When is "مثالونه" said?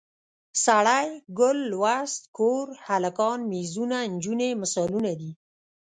4.61-5.11